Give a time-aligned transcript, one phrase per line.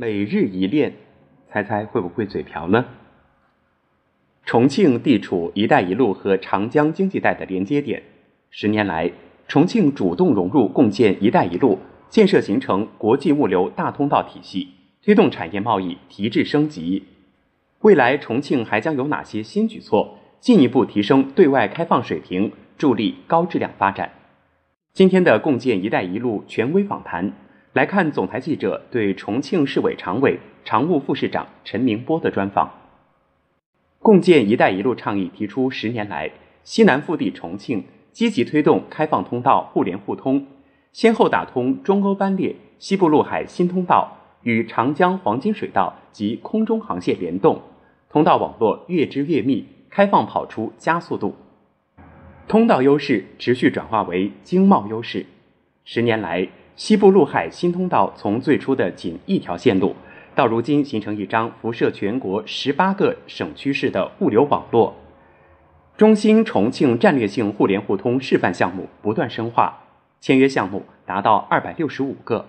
[0.00, 0.92] 每日一练，
[1.48, 2.84] 猜猜会不会嘴瓢呢？
[4.44, 8.04] 重庆地处“一带一路”和长江经济带的连接点，
[8.48, 9.10] 十年来，
[9.48, 14.68] 重庆主动融入共建“一带一路”建设，形成国际物流大通道体系，
[15.02, 17.02] 推动产业贸易提质升级。
[17.80, 24.12] 未来，重庆还将有哪些新举措，进一步提升对外开放水平，助力高质量发展？
[24.92, 27.32] 今天的共建“一带一路”权威访谈，
[27.78, 32.72] 来看总台记者对重庆市委常委、常务副市长陈明波的专访。
[34.00, 36.28] 共建“一带一路”倡议提出十年来，
[36.64, 40.44] 西南腹地重庆积极推动开放通道互联互通，
[40.92, 47.62] 先后打通中欧班列、西部陆海新通道，与长江黄金水道及空中航线联动，
[48.10, 51.36] 通道网络越织越密，开放跑出加速度。
[52.48, 55.26] 通道优势持续转化为经贸优势。
[55.84, 59.96] 十年来，西部陆海新通道从最初的仅一条线路，
[60.36, 64.96] 到如今形成一张辐射全国十八个省区市的物流网络。
[65.96, 69.76] 中兴重庆战略性互联互通示范项目不断深化，
[70.20, 72.46] 签约项目达到二百六十五个。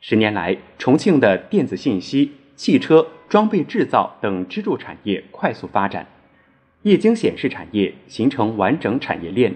[0.00, 6.06] 十年来，重庆的电子信息、汽车、装备制造等支柱产业快速发展。
[6.80, 9.54] 液晶显示产业形成完整产业链，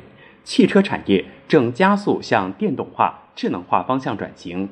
[0.51, 4.69] 汽车产业正加速向电动化、智能化方向转型。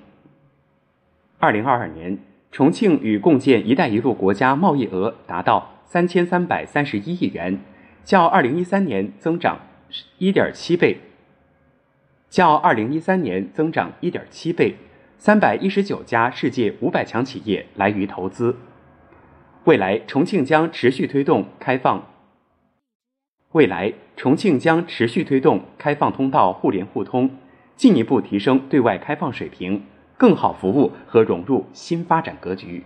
[1.38, 2.18] 二零二二年，
[2.50, 7.60] 重庆与共建“一带一路”国家贸易额达到三千三百三十一亿元，
[8.04, 9.60] 较二零一三年增长
[10.18, 10.98] 一点七倍，
[12.28, 14.78] 较二零一三年增长一点七倍。
[15.16, 18.56] 三百一十九家世界五百强企业来渝投资。
[19.62, 22.04] 未来，重庆将持续推动开放。
[23.52, 27.30] 未来，重庆将持续推动开放通道互联互通，
[27.76, 29.84] 进一步提升对外开放水平，
[30.18, 32.84] 更好服务和融入新发展格局。